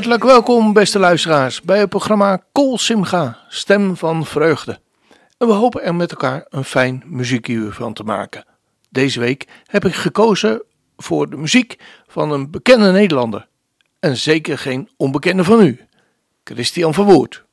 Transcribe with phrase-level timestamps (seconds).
[0.00, 4.80] Hartelijk welkom, beste luisteraars, bij het programma Kol Simga, Stem van Vreugde.
[5.38, 8.44] En we hopen er met elkaar een fijn muziekuur van te maken.
[8.90, 10.62] Deze week heb ik gekozen
[10.96, 13.48] voor de muziek van een bekende Nederlander.
[13.98, 15.80] En zeker geen onbekende van u,
[16.44, 17.44] Christian Verwoerd.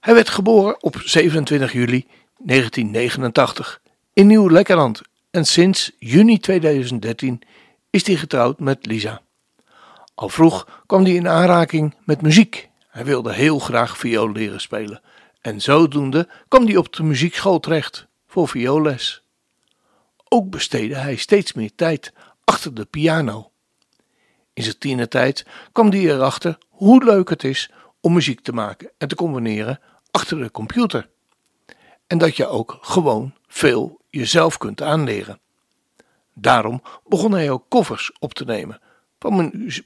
[0.00, 2.06] Hij werd geboren op 27 juli
[2.38, 3.80] 1989
[4.12, 5.00] in Nieuw-Lekkerland
[5.30, 7.42] en sinds juni 2013
[7.90, 9.23] is hij getrouwd met Lisa.
[10.14, 12.68] Al vroeg kwam hij in aanraking met muziek.
[12.88, 15.02] Hij wilde heel graag viool leren spelen
[15.40, 19.22] en zodoende kwam hij op de muziekschool terecht voor vioolles.
[20.28, 22.12] Ook besteedde hij steeds meer tijd
[22.44, 23.50] achter de piano.
[24.52, 29.08] In zijn tienertijd kwam hij erachter hoe leuk het is om muziek te maken en
[29.08, 29.80] te combineren
[30.10, 31.08] achter de computer.
[32.06, 35.40] En dat je ook gewoon veel jezelf kunt aanleren.
[36.34, 38.80] Daarom begon hij ook covers op te nemen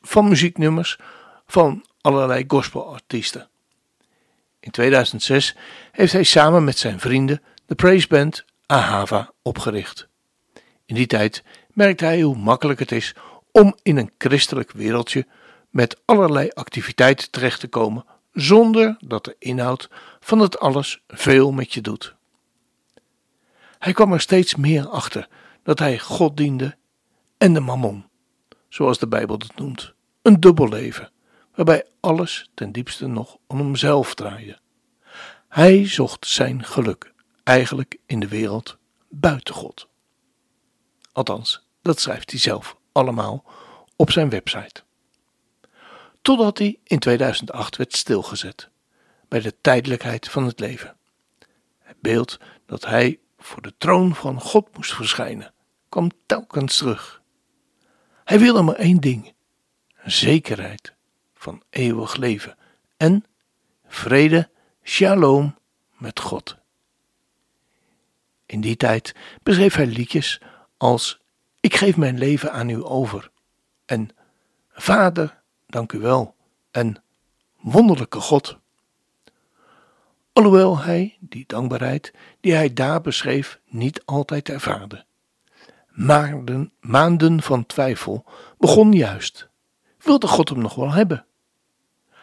[0.03, 0.99] van, muzieknummers
[1.47, 3.49] van allerlei gospelartiesten.
[4.61, 5.57] In 2006
[5.93, 10.09] heeft hij samen met zijn vrienden de praiseband Ahava opgericht.
[10.87, 13.15] In die tijd merkte hij hoe makkelijk het is
[13.53, 15.27] om in een christelijk wereldje
[15.71, 19.89] met allerlei activiteiten terecht te komen zonder dat de inhoud
[20.21, 22.15] van het alles veel met je doet.
[23.79, 25.29] Hij kwam er steeds meer achter
[25.63, 26.77] dat hij God diende
[27.39, 28.08] en de mammon,
[28.69, 31.11] zoals de Bijbel het noemt, een dubbel leven,
[31.55, 34.59] waarbij alles ten diepste nog om hemzelf draaide.
[35.49, 37.13] Hij zocht zijn geluk
[37.45, 38.77] eigenlijk in de wereld
[39.09, 39.89] buiten God.
[41.13, 43.45] Althans, dat schrijft hij zelf allemaal
[43.97, 44.83] op zijn website.
[46.23, 48.71] Totdat hij in 2008 werd stilgezet
[49.29, 50.97] bij de tijdelijkheid van het leven.
[51.79, 55.53] Het beeld dat hij voor de troon van God moest verschijnen,
[55.89, 57.23] kwam telkens terug.
[58.29, 59.33] Hij wilde maar één ding:
[60.05, 60.95] zekerheid
[61.35, 62.57] van eeuwig leven
[62.97, 63.25] en
[63.87, 64.51] vrede,
[64.83, 65.59] shalom
[65.97, 66.57] met God.
[68.47, 70.41] In die tijd beschreef hij liedjes
[70.77, 71.21] als
[71.61, 73.31] Ik geef mijn leven aan u over
[73.85, 74.11] en
[74.71, 76.35] Vader, dank u wel
[76.71, 77.03] en
[77.57, 78.59] Wonderlijke God.
[80.33, 85.07] Alhoewel hij die dankbaarheid die hij daar beschreef niet altijd ervaarde.
[85.99, 88.25] Maanden, maanden van twijfel
[88.59, 89.49] begon juist.
[89.99, 91.27] Wilde God hem nog wel hebben?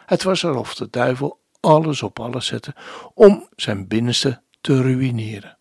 [0.06, 2.74] Het was alsof de duivel alles op alles zette
[3.14, 5.58] om zijn binnenste te ruïneren.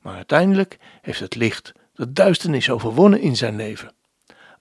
[0.00, 3.92] Maar uiteindelijk heeft het licht de duisternis overwonnen in zijn leven.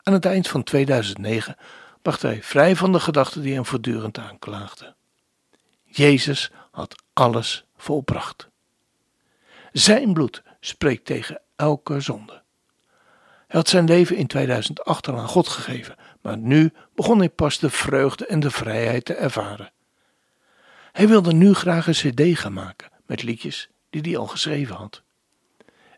[0.03, 1.55] Aan het eind van 2009
[2.01, 4.95] bracht hij vrij van de gedachten die hem voortdurend aanklaagden.
[5.83, 8.49] Jezus had alles volbracht.
[9.71, 12.43] Zijn bloed spreekt tegen elke zonde.
[13.47, 17.59] Hij had zijn leven in 2008 al aan God gegeven, maar nu begon hij pas
[17.59, 19.71] de vreugde en de vrijheid te ervaren.
[20.91, 25.03] Hij wilde nu graag een cd gaan maken met liedjes die hij al geschreven had.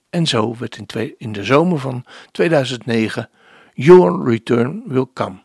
[0.10, 0.78] En zo werd
[1.18, 3.30] in, de zomer van 2009
[3.74, 5.42] Your Return Will Come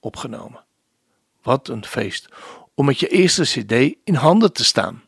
[0.00, 0.64] opgenomen.
[1.42, 2.28] Wat een feest
[2.74, 5.02] om met je eerste cd in handen te staan.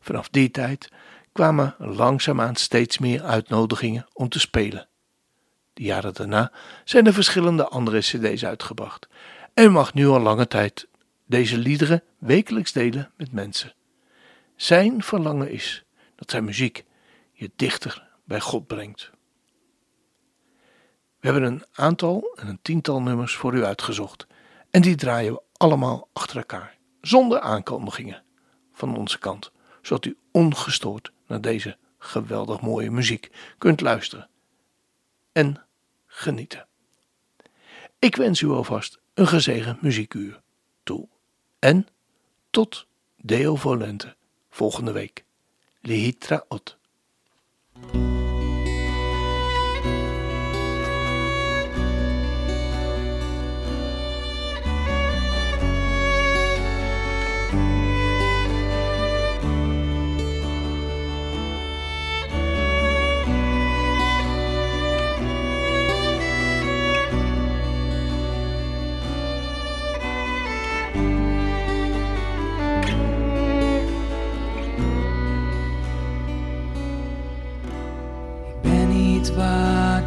[0.00, 0.88] Vanaf die tijd
[1.32, 4.88] kwamen langzaamaan steeds meer uitnodigingen om te spelen.
[5.72, 6.52] De jaren daarna
[6.84, 9.08] zijn er verschillende andere cd's uitgebracht
[9.54, 10.88] en mag nu al lange tijd
[11.26, 13.74] deze liederen wekelijks delen met mensen.
[14.56, 15.84] Zijn verlangen is
[16.16, 16.84] dat zijn muziek
[17.32, 19.10] je dichter bij God brengt.
[21.20, 24.26] We hebben een aantal en een tiental nummers voor u uitgezocht
[24.70, 28.22] en die draaien we allemaal achter elkaar, zonder aankondigingen
[28.72, 29.52] van onze kant,
[29.82, 34.28] zodat u ongestoord naar deze geweldig mooie muziek kunt luisteren
[35.32, 35.64] en
[36.06, 36.66] genieten.
[37.98, 40.40] Ik wens u alvast een gezegend muziekuur
[40.82, 41.08] toe
[41.58, 41.86] en
[42.50, 42.86] tot
[43.16, 44.16] Deo Volente
[44.50, 45.24] volgende week.
[45.80, 46.78] Lihitra Ot.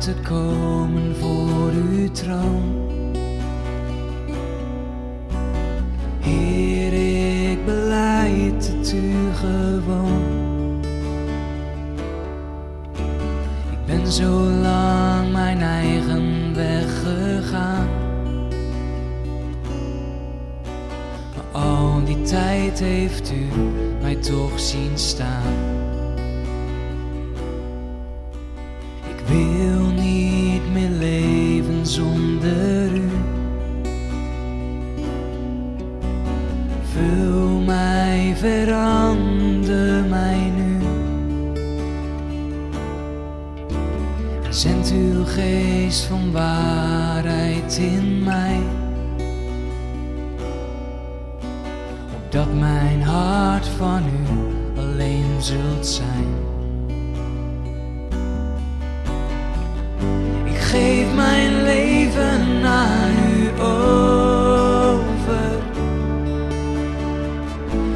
[0.04, 2.90] te komen voor uw troon.
[6.20, 6.94] Heer,
[7.52, 10.82] ik beleid het u gewoon.
[13.72, 17.88] Ik ben zo lang mijn eigen weg gegaan.
[21.36, 23.48] Maar al die tijd heeft u
[24.02, 25.73] mij toch zien staan.
[45.34, 48.60] Geest van waarheid in mij.
[52.16, 56.28] Opdat mijn hart van u alleen zult zijn.
[60.44, 64.02] Ik geef mijn leven aan u over.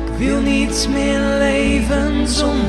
[0.05, 2.66] Ik wil niets meer leven zonder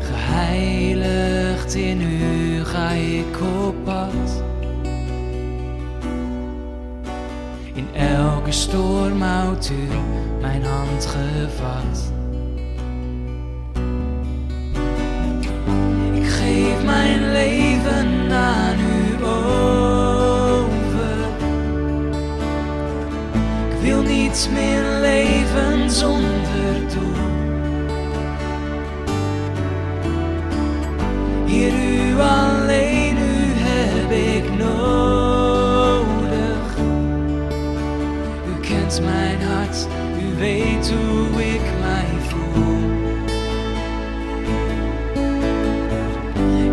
[0.00, 4.42] Geheiligd in u ga ik op pad.
[7.72, 9.88] In elke storm houdt u
[10.40, 12.12] mijn hand gevat.
[16.14, 18.89] Ik geef mijn leven aan u
[24.30, 27.14] niets meer leven zonder doel.
[31.46, 35.98] Hier u alleen, u heb ik nodig.
[38.48, 39.86] U kent mijn hart,
[40.22, 42.78] u weet hoe ik mij voel.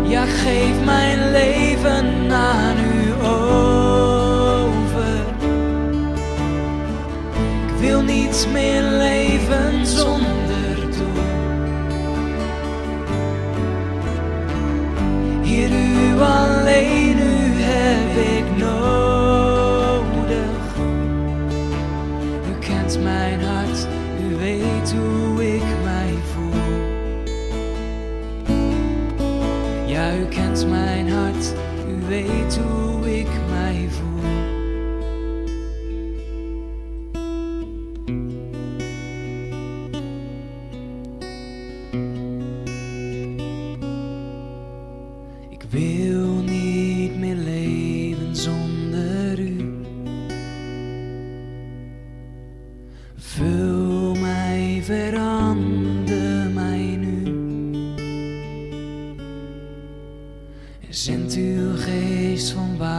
[0.08, 2.17] Ja, geef mijn leven
[8.38, 11.22] niets meer leven zonder doel.
[15.42, 17.07] Hier u alleen,
[54.88, 57.24] verander mij nu.
[60.80, 62.97] En zend uw geest van waarheid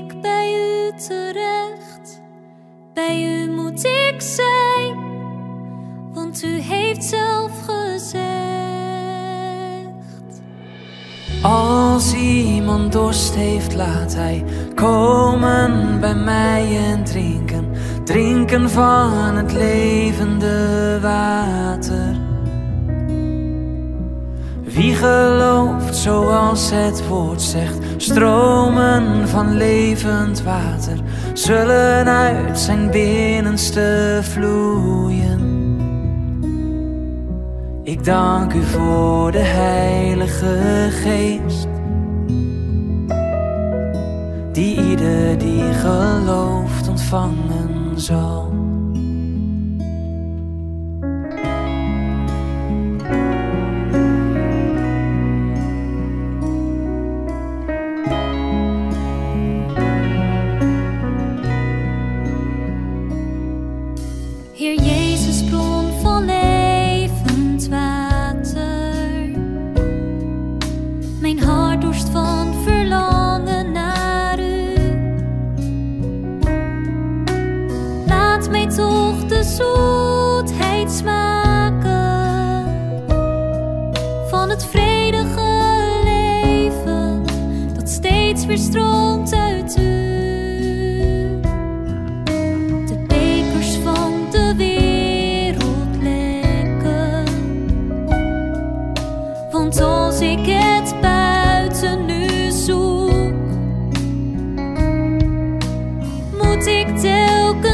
[0.00, 2.20] ik bij u terecht.
[2.94, 4.96] Bij u moet ik zijn,
[6.12, 8.20] want u heeft zelf gezegd.
[11.42, 17.70] Als iemand dorst heeft, laat hij komen bij mij en drinken.
[18.04, 22.20] Drinken van het levende water.
[24.64, 30.98] Wie gelooft zoals het woord zegt, stromen van levend water
[31.32, 35.40] zullen uit zijn binnenste vloeien.
[37.82, 41.68] Ik dank u voor de Heilige Geest,
[44.52, 48.49] die ieder die gelooft ontvangen zal.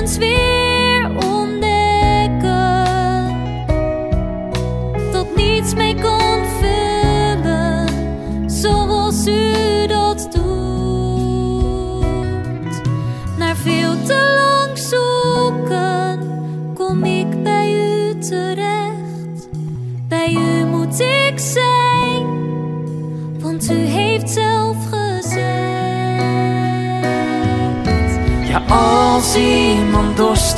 [0.07, 0.46] Telkens weer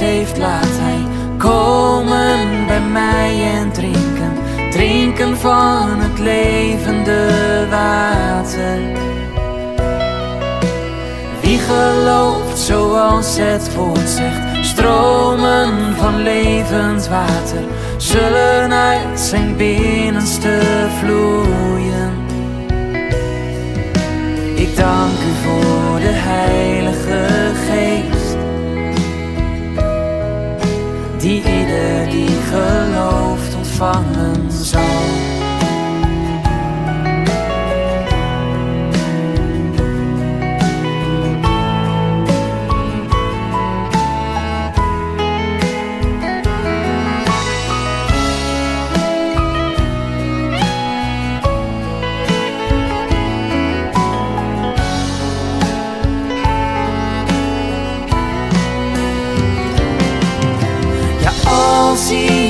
[0.01, 1.07] heeft, laat hij
[1.39, 4.33] komen bij mij en drinken.
[4.71, 7.29] Drinken van het levende
[7.71, 8.79] water.
[11.41, 17.63] Wie gelooft zoals het woord zegt, stromen van levend water
[17.97, 20.61] zullen uit zijn binnenste
[20.99, 22.13] vloeien.
[24.55, 27.48] Ik dank u voor de Heilige
[32.11, 35.28] die gelooft ontvangen zal.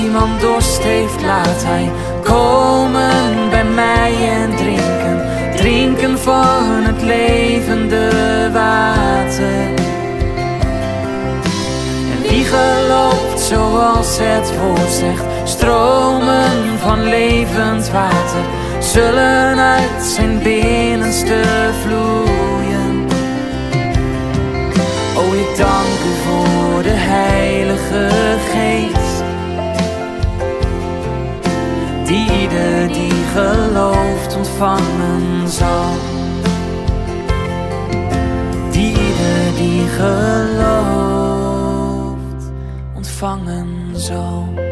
[0.08, 1.90] Iemand dorst heeft, laat hij
[2.22, 5.26] komen bij mij en drinken.
[5.56, 8.10] Drinken van het levende
[8.52, 9.74] water.
[12.12, 18.44] En wie gelooft zoals het woord zegt, stromen van levend water
[18.78, 21.42] zullen uit zijn binnenste
[21.82, 23.06] vloeien.
[25.16, 28.08] Oh, ik dank u voor de Heilige
[28.50, 29.07] Geest,
[32.08, 35.92] die ieder die gelooft ontvangen zal.
[38.72, 40.82] Die ieder die gelooft
[42.96, 44.67] ontvangen zal.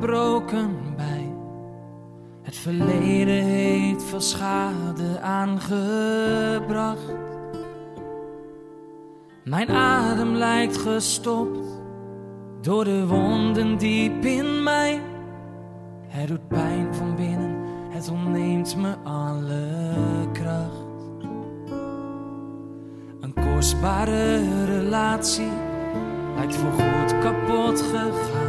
[0.00, 1.32] Gebroken bij.
[2.42, 7.14] Het verleden heeft veel schade aangebracht.
[9.44, 11.58] Mijn adem lijkt gestopt
[12.60, 15.00] door de wonden diep in mij.
[16.06, 17.56] Het doet pijn van binnen,
[17.90, 19.66] het ontneemt me alle
[20.32, 20.86] kracht.
[23.20, 25.52] Een kostbare relatie
[26.36, 28.47] lijkt voorgoed kapot gegaan.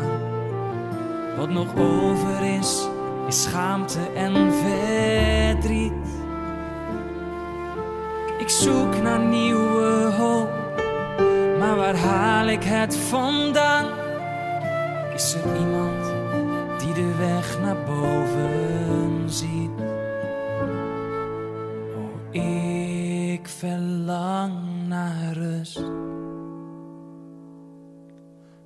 [1.39, 2.87] Wat nog over is,
[3.27, 5.91] is schaamte en verdriet.
[8.39, 10.49] Ik zoek naar nieuwe hoop,
[11.59, 13.85] maar waar haal ik het vandaan?
[15.13, 16.05] Is er iemand
[16.79, 19.79] die de weg naar boven ziet?
[21.95, 22.41] Oh,
[23.33, 24.53] ik verlang
[24.87, 25.83] naar rust,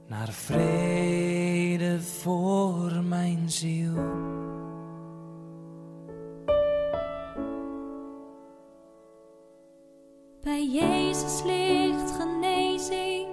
[0.08, 1.63] naar vrede
[2.02, 3.94] voor mijn ziel.
[10.42, 13.28] Bij Jezus ligt genezing,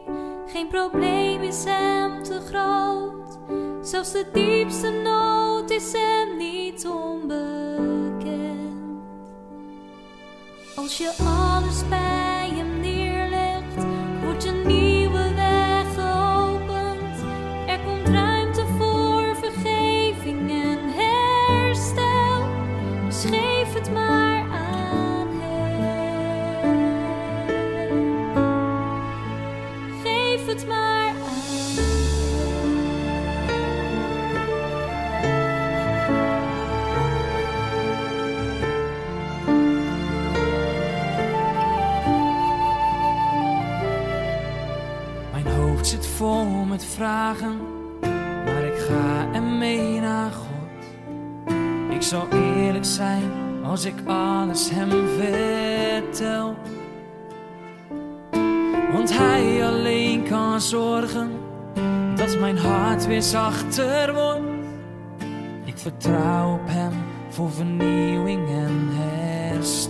[0.47, 3.39] geen probleem is hem te groot.
[3.87, 7.41] Zelfs de diepste nood is hem niet onbekend.
[10.77, 12.40] Als je alles bij
[46.21, 47.57] vol met vragen,
[48.45, 50.85] maar ik ga ermee naar God.
[51.91, 53.31] Ik zal eerlijk zijn
[53.65, 56.55] als ik alles hem vertel.
[58.93, 61.31] Want hij alleen kan zorgen
[62.17, 64.65] dat mijn hart weer zachter wordt.
[65.65, 66.93] Ik vertrouw op hem
[67.29, 69.90] voor vernieuwing en herstel.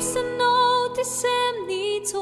[0.00, 2.14] De diepste nood is hem niet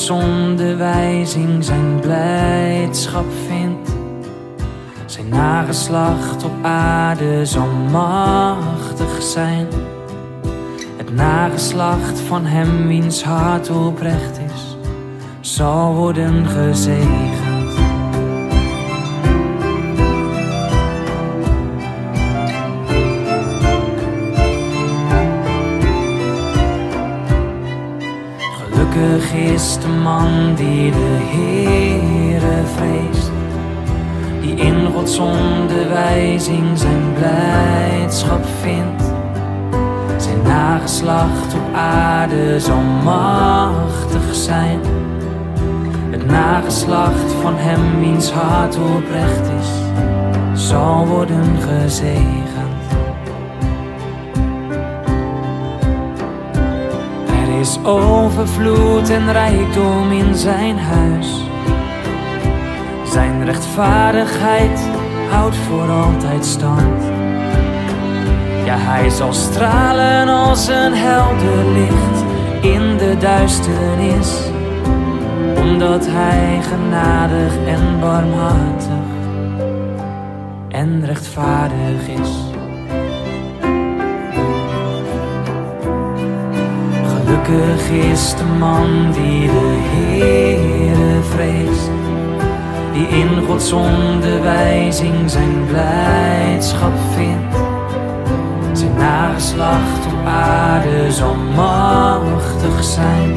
[0.00, 3.90] in Gods onderwijzing zijn blijdschap vindt.
[5.06, 9.66] Zijn nageslacht op aarde zal machtig zijn.
[10.96, 14.76] Het nageslacht van hem wiens hart oprecht is,
[15.40, 17.29] zal worden gezegend.
[29.54, 33.30] Is de man die de Heere vreest,
[34.40, 39.02] die in Gods onderwijzing zijn blijdschap vindt.
[40.16, 44.80] Zijn nageslacht op aarde zal machtig zijn.
[46.10, 49.68] Het nageslacht van hem wiens hart oprecht is,
[50.68, 52.69] zal worden gezegend.
[57.60, 61.44] Is overvloed en rijkdom in zijn huis.
[63.04, 64.80] Zijn rechtvaardigheid
[65.30, 67.02] houdt voor altijd stand.
[68.64, 72.24] Ja, hij zal stralen als een helder licht
[72.60, 74.50] in de duisternis,
[75.60, 79.08] omdat hij genadig en barmhartig
[80.68, 82.49] en rechtvaardig is.
[87.30, 91.90] Gelukkig is de man die de Heere vreest,
[92.92, 97.56] die in Gods onderwijzing zijn blijdschap vindt.
[98.72, 103.34] Zijn nageslacht op aarde zal machtig zijn.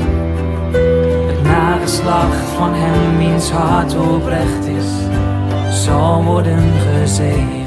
[1.27, 4.89] Het nageslacht van hem wiens hart oprecht is,
[5.83, 7.62] zal worden gezegend.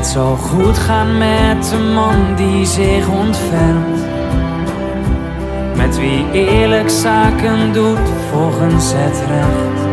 [0.00, 4.00] Het zal goed gaan met de man die zich ontfermt.
[5.76, 9.88] Met wie eerlijk zaken doet volgens het recht.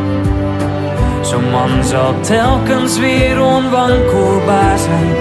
[1.27, 5.15] Zo'n man zal telkens weer onwankelbaar zijn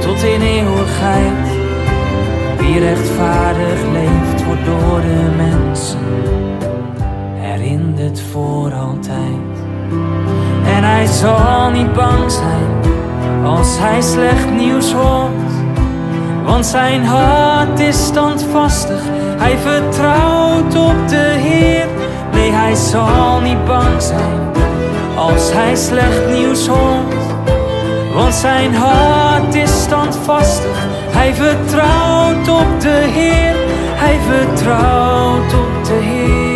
[0.00, 1.48] tot in eeuwigheid.
[2.58, 6.22] Wie rechtvaardig leeft, wordt door de mensen
[7.34, 9.56] herinnerd voor altijd.
[10.64, 12.96] En hij zal niet bang zijn
[13.44, 15.52] als hij slecht nieuws hoort.
[16.44, 19.02] Want zijn hart is standvastig,
[19.38, 21.86] hij vertrouwt op de Heer.
[22.32, 24.48] Nee, hij zal niet bang zijn
[25.18, 27.14] als hij slecht nieuws hoort.
[28.14, 33.56] Want zijn hart is standvastig, hij vertrouwt op de Heer.
[34.00, 36.47] Hij vertrouwt op de Heer.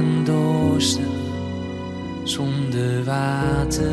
[0.00, 0.24] En
[2.22, 3.92] zonder water.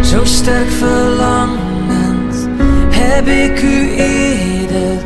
[0.00, 2.48] Zo sterk verlangend
[2.90, 5.04] heb ik u eerder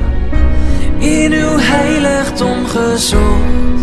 [0.99, 3.83] in uw heiligdom gezocht.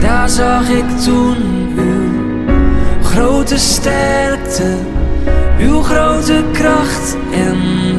[0.00, 1.36] Daar zag ik toen
[1.76, 4.76] uw grote sterkte,
[5.58, 7.91] uw grote kracht en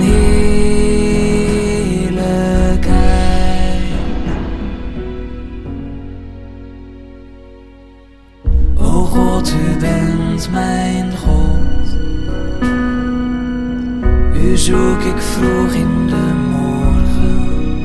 [14.64, 17.82] zoek ik vroeg in de morgen.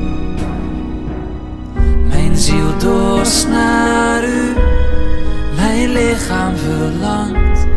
[2.07, 4.53] Mijn ziel dorst naar u,
[5.55, 7.68] mijn lichaam verlangt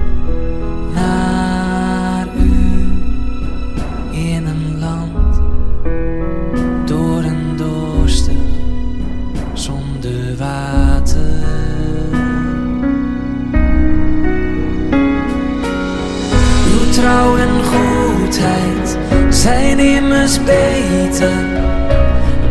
[20.39, 21.45] beter,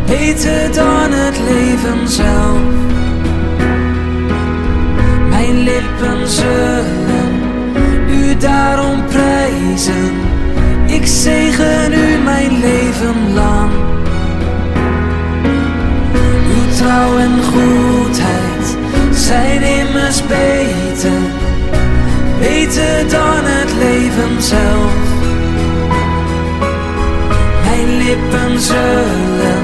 [0.06, 2.60] beter dan het leven zelf.
[5.28, 7.32] Mijn lippen zullen
[8.08, 10.12] u daarom prijzen,
[10.86, 13.70] ik zegen u mijn leven lang.
[16.48, 18.76] Uw trouw en goedheid
[19.10, 21.40] zijn immers beter
[22.42, 25.01] beter dan het leven zelf.
[28.62, 29.62] Zullen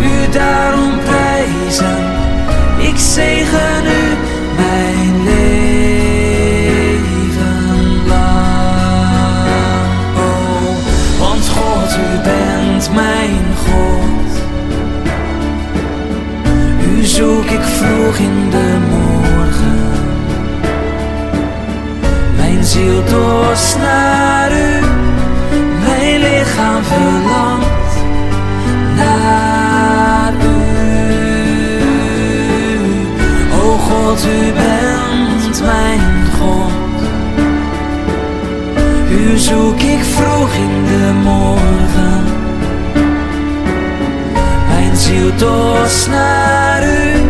[0.00, 1.96] u daarom prijzen.
[2.78, 4.16] Ik zegen u
[4.56, 6.46] mijn leven
[8.06, 9.46] lang.
[10.16, 10.76] Oh,
[11.18, 14.30] want God, u bent mijn God.
[16.96, 19.90] U zoek ik vroeg in de morgen.
[22.36, 23.76] Mijn ziel dorst
[26.92, 27.94] verlangt
[28.96, 30.60] naar u.
[33.62, 36.00] O God, u bent mijn
[36.38, 36.70] God.
[39.10, 42.24] U zoek ik vroeg in de morgen.
[44.68, 47.20] Mijn ziel dorst naar u,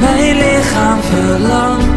[0.00, 1.87] mijn lichaam verlangt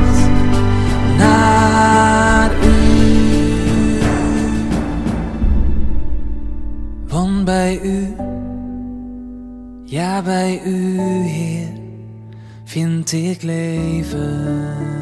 [10.20, 11.68] bij u, Heer,
[12.64, 15.01] vind ik leven.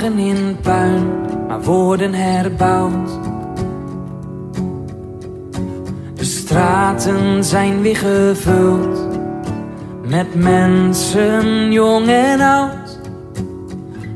[0.00, 1.06] Zijn puin,
[1.48, 3.10] maar worden herbouwd.
[6.14, 9.18] De straten zijn weer gevuld
[10.06, 13.00] met mensen jong en oud.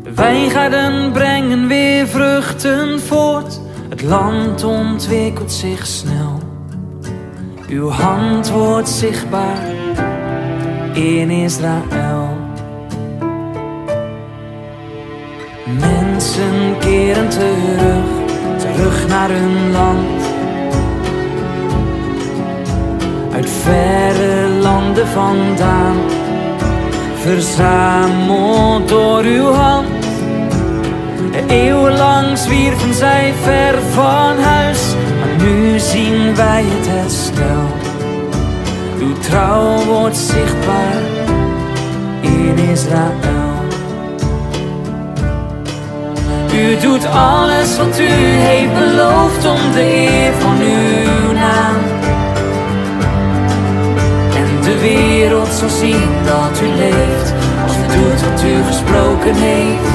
[0.02, 3.60] De wijngaarden brengen weer vruchten voort.
[3.88, 6.38] Het land ontwikkelt zich snel.
[7.68, 9.62] Uw hand wordt zichtbaar
[10.92, 12.33] in Israël.
[16.94, 18.04] Keren terug,
[18.58, 20.22] terug naar hun land.
[23.34, 25.96] Uit verre landen vandaan,
[27.14, 29.88] verzameld door uw hand.
[31.46, 37.66] Eeuwenlang zwierven zij ver van huis, maar nu zien wij het herstel.
[38.98, 41.02] Uw trouw wordt zichtbaar
[42.20, 43.43] in Israël.
[46.54, 48.08] U doet alles wat u
[48.48, 51.76] heeft beloofd om de eer van uw naam.
[54.36, 59.92] En de wereld zal zien dat u leeft, als u doet wat u gesproken heeft.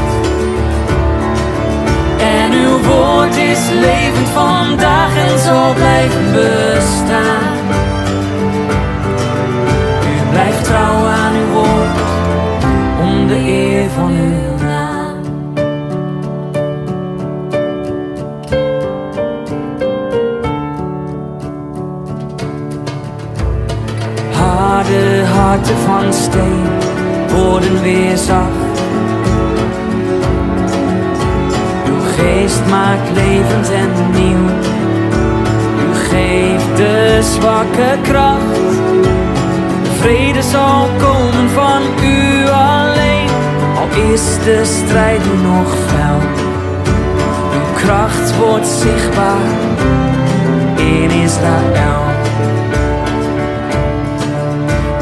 [2.20, 7.58] En uw woord is levend vandaag en zal blijven bestaan.
[10.12, 12.00] U blijft trouw aan uw woord,
[13.02, 14.49] om de eer van uw
[24.90, 26.66] Harde harten van steen
[27.36, 28.80] worden weer zacht.
[31.88, 34.48] Uw geest maakt levend en nieuw.
[35.80, 38.60] U geeft de zwakke kracht.
[40.00, 43.30] Vrede zal komen van u alleen,
[43.76, 46.20] al is de strijd nog fel.
[47.54, 49.50] Uw kracht wordt zichtbaar
[50.76, 52.19] in Israël.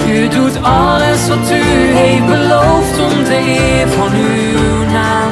[0.10, 1.64] U doet alles wat u
[1.98, 5.32] heeft beloofd om de eer van uw naam.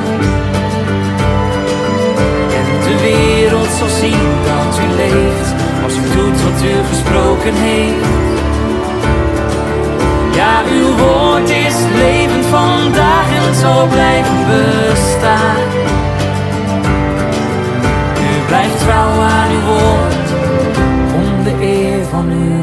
[2.60, 8.08] En de wereld zal zien dat u leeft, als u doet wat u gesproken heeft.
[10.36, 15.68] Ja, uw woord is levend vandaag en zal blijven bestaan.
[18.20, 20.28] U blijft trouw aan uw woord,
[21.16, 22.55] om de eer van uw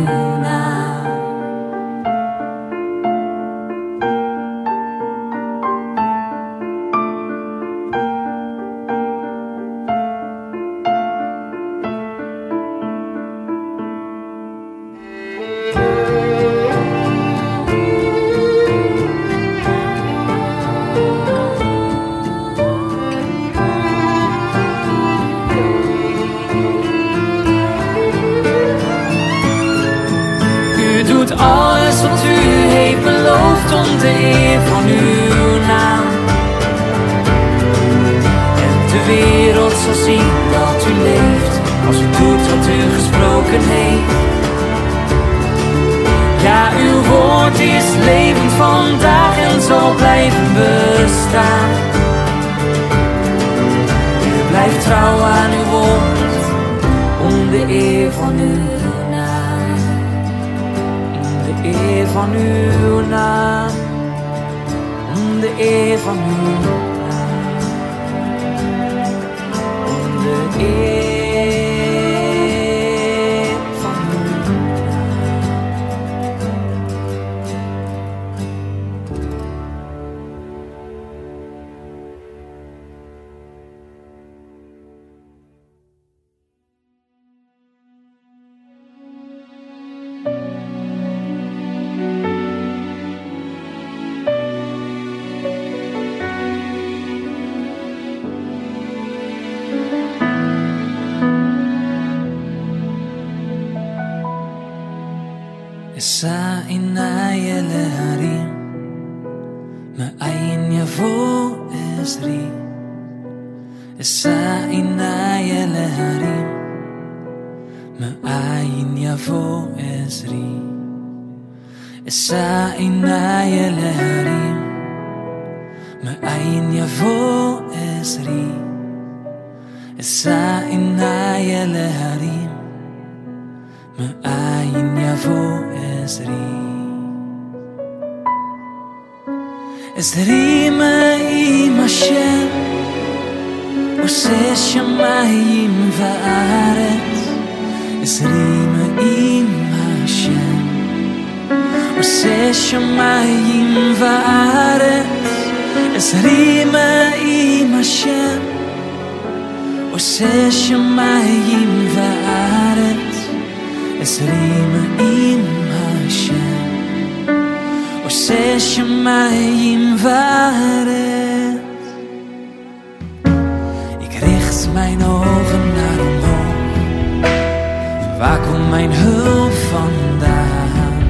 [178.89, 181.03] mijn hulp vandaan?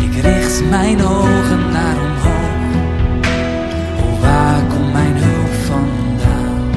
[0.00, 2.74] Ik richt mijn ogen naar omhoog.
[4.02, 6.70] Oh, waar komt mijn hulp vandaan?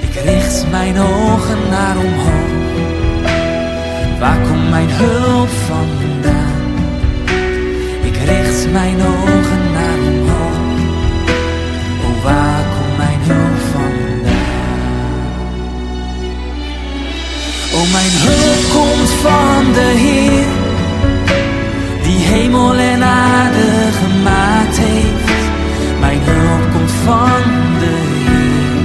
[0.00, 2.52] Ik richt mijn ogen naar omhoog.
[4.18, 6.62] Waar komt mijn hulp vandaan?
[8.02, 9.43] Ik richt mijn ogen
[19.72, 20.46] de Heer,
[22.02, 23.70] die hemel en aarde
[24.02, 25.42] gemaakt heeft.
[26.00, 27.42] Mijn hulp komt van
[27.78, 28.76] de Heer,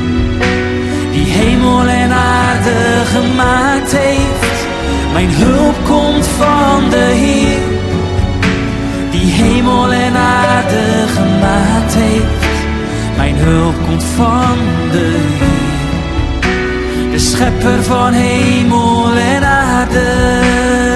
[1.11, 4.67] die hemel en aarde gemaakt heeft.
[5.13, 7.59] Mijn hulp komt van de Heer,
[9.11, 12.57] die hemel en aarde gemaakt heeft.
[13.17, 14.57] Mijn hulp komt van
[14.91, 19.59] de Heer, de schepper van hemel en aarde.
[19.92, 20.89] 的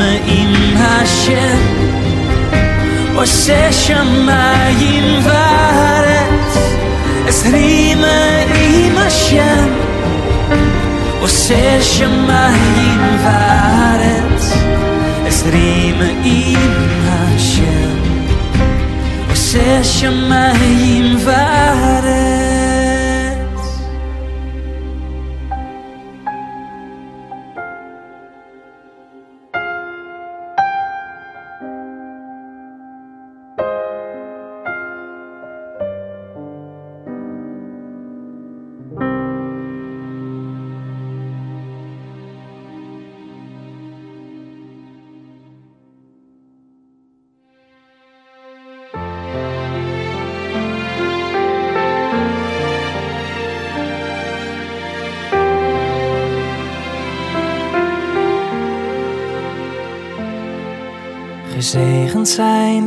[0.00, 1.60] Esrima im Hashem
[3.18, 6.54] Ose shamayim vaaretz
[7.28, 8.16] Esrima
[8.54, 9.70] im Hashem
[11.22, 14.46] Ose shamayim vaaretz
[15.28, 16.72] Esrima im
[17.08, 17.96] Hashem
[19.30, 22.49] עושה שמיים וארץ.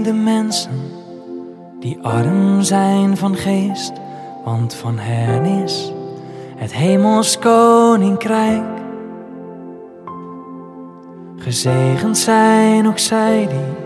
[0.05, 0.81] de mensen
[1.81, 3.93] die arm zijn van geest,
[4.45, 5.93] want van hen is
[6.57, 8.65] het hemels koninkrijk.
[11.37, 13.83] Gezegend zijn ook zij die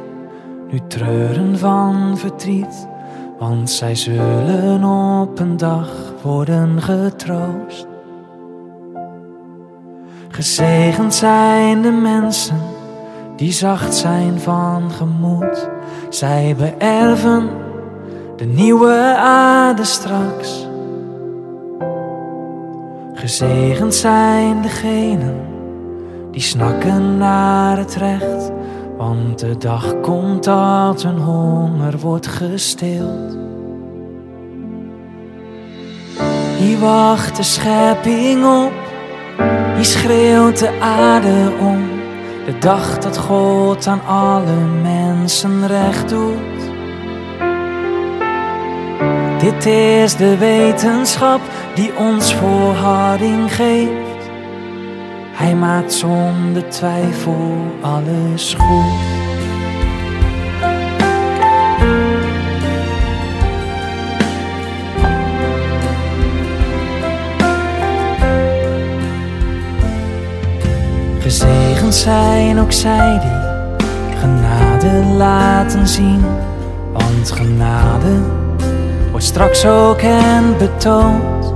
[0.70, 2.88] nu treuren van verdriet,
[3.38, 4.84] want zij zullen
[5.20, 7.86] op een dag worden getroost.
[10.28, 12.60] Gezegend zijn de mensen
[13.36, 15.77] die zacht zijn van gemoed.
[16.08, 17.48] Zij beërven
[18.36, 20.66] de nieuwe aarde straks.
[23.14, 25.36] Gezegend zijn degenen
[26.30, 28.50] die snakken naar het recht,
[28.96, 33.36] want de dag komt dat hun honger wordt gestild.
[36.58, 38.72] Hier wacht de schepping op,
[39.74, 41.97] hier schreeuwt de aarde om.
[42.48, 46.60] De dag dat God aan alle mensen recht doet.
[49.38, 51.40] Dit is de wetenschap
[51.74, 54.30] die ons volharding geeft.
[55.32, 59.27] Hij maakt zonder twijfel alles goed.
[71.98, 76.24] Zijn ook zij die genade laten zien,
[76.92, 78.20] want genade
[79.10, 81.54] wordt straks ook hen betoond.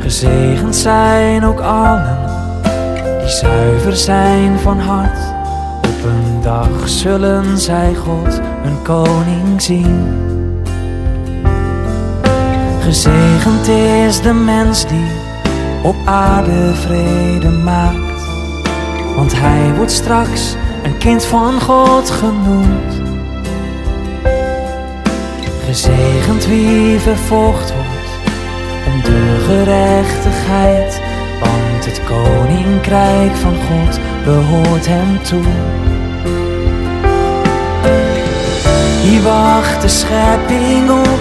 [0.00, 2.18] Gezegend zijn ook allen
[3.20, 5.18] die zuiver zijn van hart.
[5.76, 10.06] Op een dag zullen zij God hun koning zien.
[12.80, 15.21] Gezegend is de mens die
[15.82, 18.22] op aarde vrede maakt,
[19.16, 23.00] want hij wordt straks een kind van God genoemd.
[25.64, 27.92] Gezegend wie vervolgd wordt
[28.86, 31.00] om de gerechtigheid,
[31.40, 35.44] want het koninkrijk van God behoort hem toe.
[39.02, 41.20] Hier wacht de schepping op,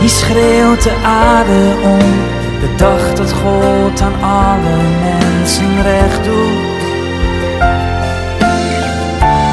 [0.00, 6.78] hier schreeuwt de aarde om, de dag dat God aan alle mensen recht doet.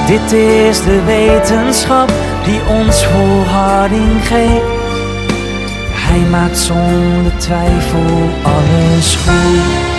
[0.08, 2.12] Dit is de wetenschap
[2.44, 4.74] die ons volharding geeft.
[5.92, 9.95] Hij maakt zonder twijfel alles goed.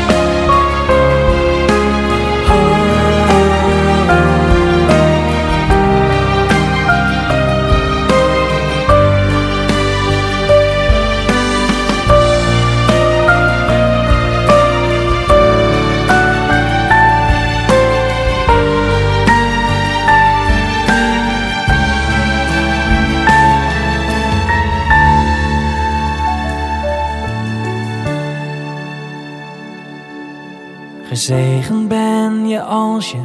[31.26, 33.18] Gezegend ben je als je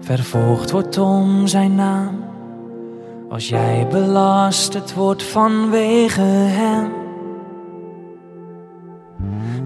[0.00, 2.24] vervolgd wordt om zijn naam.
[3.28, 6.92] Als jij belasterd wordt vanwege hem.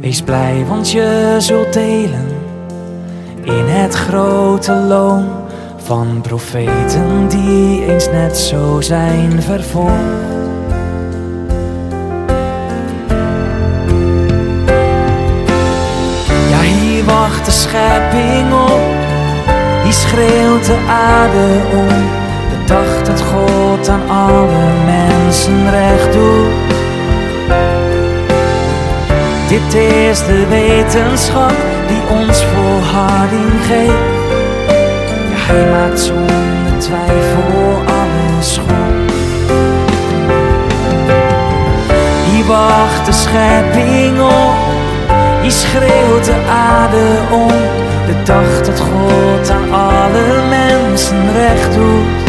[0.01, 2.26] Wees blij, want je zult delen
[3.42, 5.28] in het grote loon
[5.76, 10.36] van profeten die eens net zo zijn vervolgd.
[17.66, 18.80] Schepping op,
[19.82, 21.88] die schreeuwt de aarde om.
[22.50, 26.74] De dag dat God aan alle mensen recht doet.
[29.48, 31.54] Dit is de wetenschap
[31.86, 34.14] die ons volharding geeft.
[35.30, 39.12] Ja, hij maakt zonder twijfel alles goed.
[42.30, 44.65] Hier wacht de schepping op,
[45.47, 47.49] die schreeuwt de aarde om.
[48.07, 52.24] De dag dat God aan alle mensen recht doet.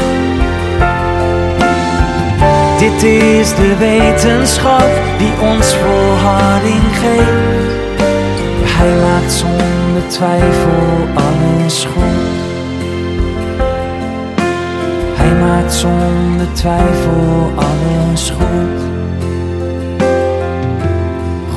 [2.80, 7.76] Dit is de wetenschap die ons volharding geeft.
[8.78, 12.36] Hij maakt zonder twijfel alles goed.
[15.16, 18.82] Hij maakt zonder twijfel alles goed.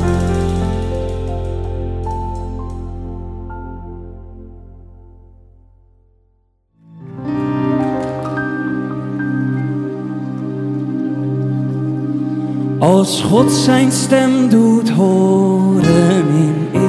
[12.79, 16.81] Als God zijn stem doet horen in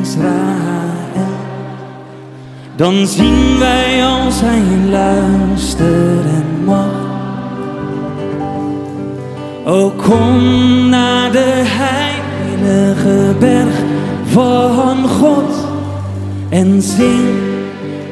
[0.00, 0.83] Israël,
[2.76, 7.12] dan zien wij al zijn luister en macht.
[9.64, 13.74] O kom naar de heilige berg
[14.26, 15.68] van God
[16.48, 17.28] en zing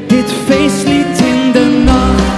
[0.06, 2.30] dit feestlied in de nacht.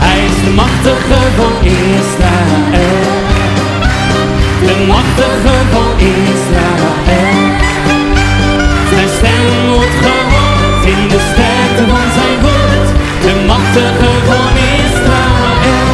[0.00, 3.16] Hij is de machtige van Israël.
[4.60, 7.27] De machtige van Israël.
[9.18, 12.88] Stem wordt gehoord in de sterkte van zijn woord.
[13.24, 14.52] De machtige van
[14.82, 15.88] Israël.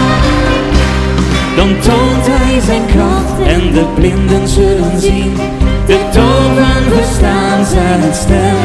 [1.56, 5.36] Dan toont hij zijn kracht en de blinden zullen zien.
[5.86, 8.56] De doven verstaan zijn stem.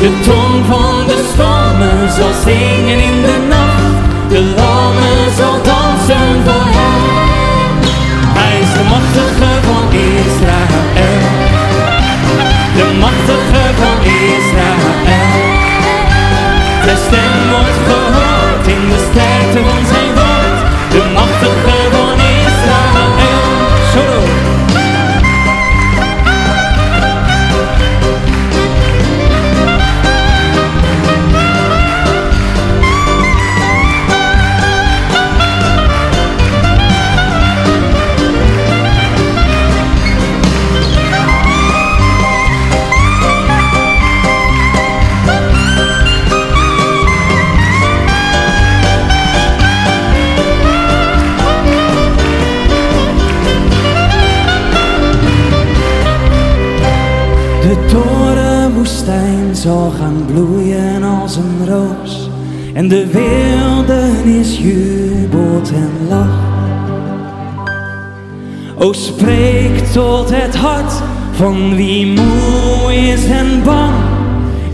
[0.00, 4.28] De toon van de stormen zal zingen in de nacht.
[4.28, 6.87] De lammen zal dansen voor hem.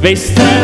[0.04, 0.63] Wees sterk,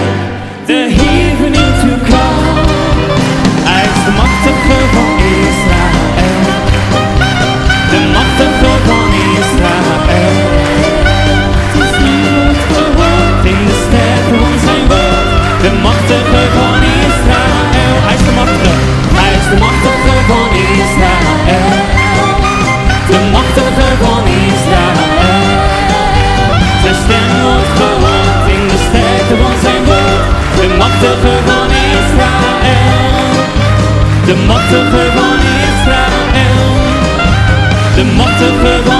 [38.00, 38.24] 什么？
[38.38, 38.99] 怎么可？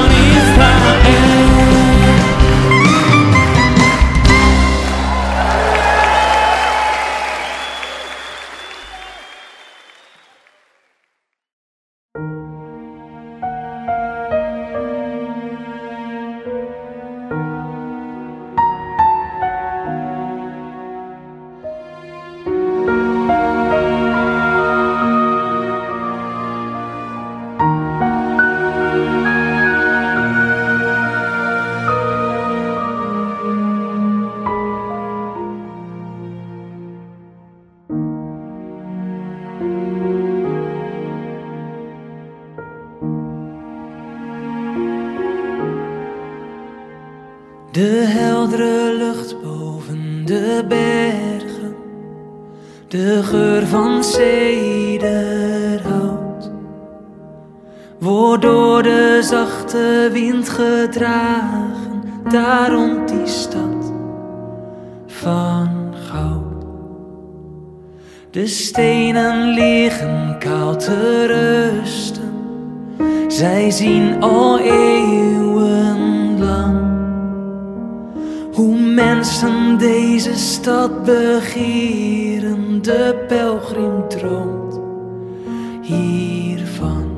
[85.83, 87.11] Hiervan.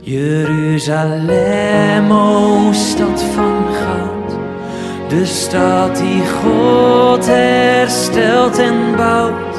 [0.00, 1.30] Jeruzalem,
[2.10, 4.38] o stad van goud,
[5.08, 9.56] de stad die God herstelt en bouwt.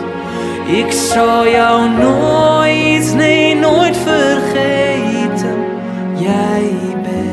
[0.65, 5.57] Ik zal jou nooit, nee nooit vergeten,
[6.15, 6.71] jij
[7.03, 7.28] bent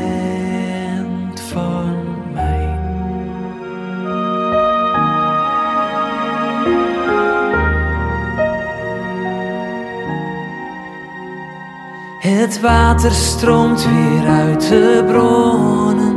[12.57, 16.17] Het water stroomt weer uit de bronnen,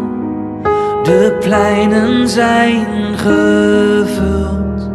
[1.03, 4.89] de pleinen zijn gevuld.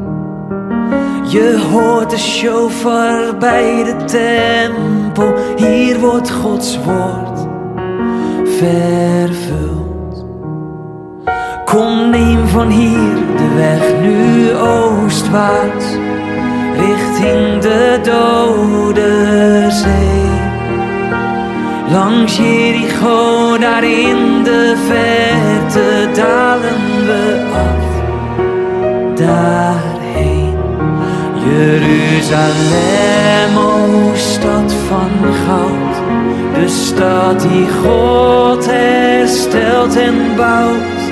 [1.32, 7.48] Je hoort de shofar bij de tempel, hier wordt Gods woord
[8.44, 10.24] vervuld.
[11.64, 15.86] Kom, neem van hier de weg nu oostwaarts,
[16.76, 20.43] richting de dode zee.
[21.94, 27.84] Langs Jericho, daar in de verte dalen we af,
[29.14, 30.56] daarheen.
[31.46, 32.76] Jeruzalem,
[33.56, 35.10] o stad van
[35.46, 35.94] goud,
[36.54, 41.02] de stad die God herstelt en bouwt.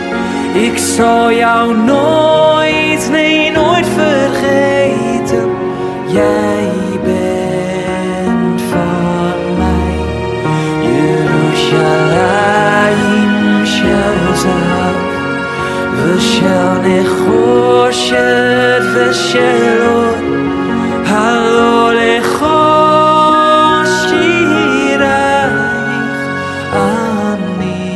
[0.53, 5.51] Ik zal jou nooit, nee nooit vergeten,
[11.72, 13.32] Yerushalayim
[13.66, 14.98] shel zahav
[15.98, 18.16] ושל נחושת
[18.94, 20.16] ושל אור,
[21.06, 25.08] הלא לכל שירייך
[26.74, 27.88] אני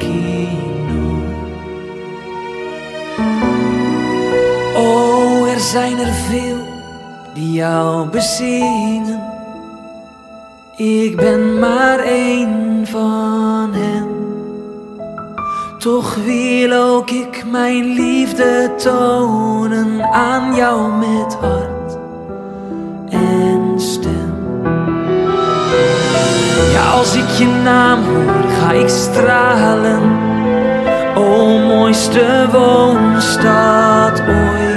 [0.00, 1.24] כינור.
[4.74, 6.60] Oh, er zijn er veel
[7.34, 9.03] die jou bezingen.
[10.77, 14.07] Ik ben maar één van hen.
[15.77, 21.97] Toch wil ook ik mijn liefde tonen aan jou met hart
[23.09, 24.33] en stem.
[26.71, 30.01] Ja, als ik je naam hoor, ga ik stralen.
[31.15, 34.74] O mooiste woonstad ooit.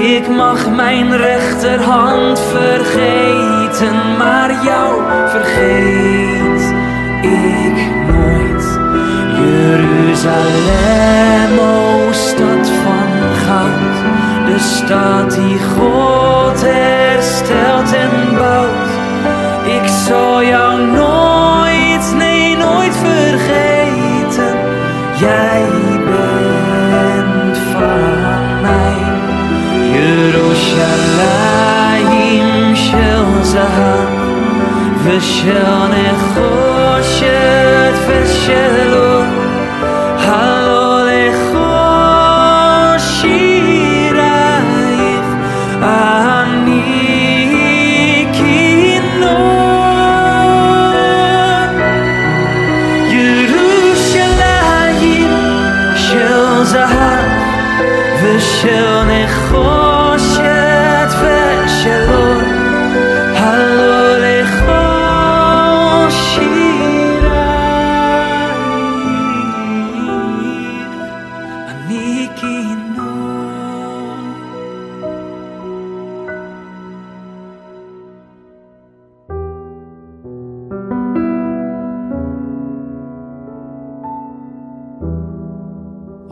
[0.00, 6.74] Ik mag mijn rechterhand vergeten, maar jou vergeet
[7.22, 8.78] ik nooit.
[9.40, 10.38] Jeruzalem,
[11.58, 13.08] o stad van
[13.46, 13.96] goud,
[14.46, 18.65] de stad die God herstelt en bouwt.
[35.06, 37.65] ושל נחושת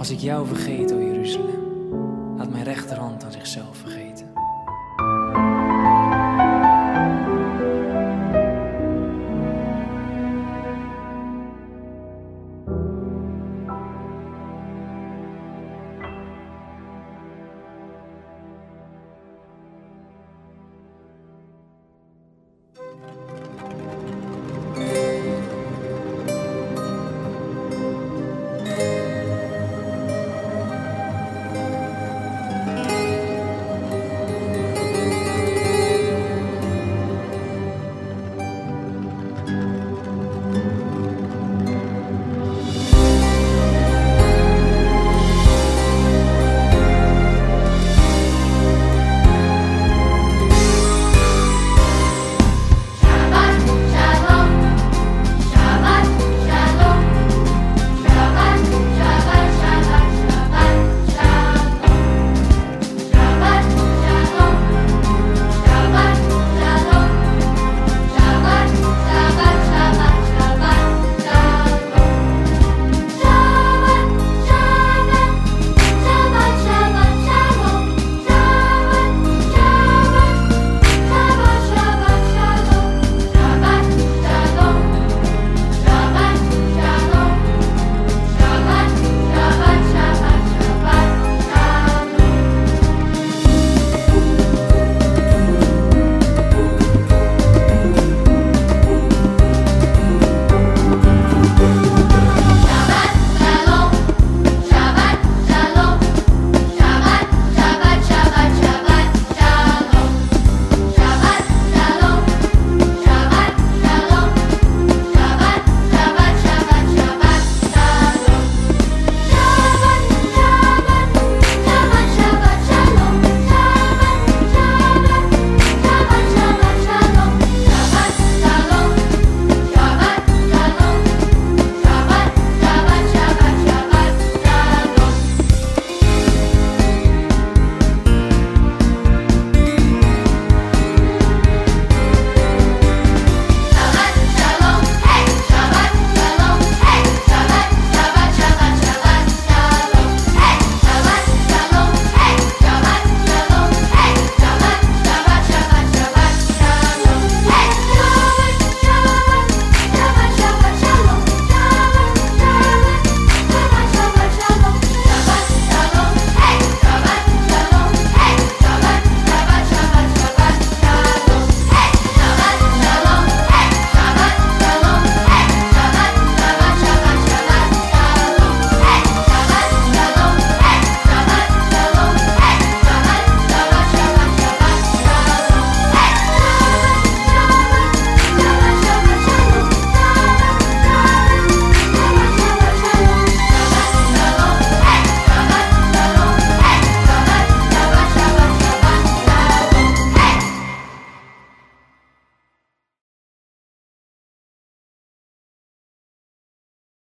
[0.04, 4.33] Als ik jou vergeet, o Jeruzalem, laat mijn rechterhand aan zichzelf vergeten.